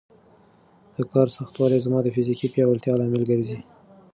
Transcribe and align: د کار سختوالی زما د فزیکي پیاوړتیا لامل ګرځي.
د 0.95 0.97
کار 1.11 1.27
سختوالی 1.37 1.79
زما 1.85 1.99
د 2.03 2.07
فزیکي 2.15 2.47
پیاوړتیا 2.53 2.93
لامل 2.99 3.23
ګرځي. 3.31 3.59